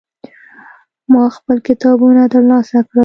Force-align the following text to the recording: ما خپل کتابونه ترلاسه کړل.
ما 1.11 1.23
خپل 1.37 1.57
کتابونه 1.67 2.21
ترلاسه 2.33 2.79
کړل. 2.87 2.99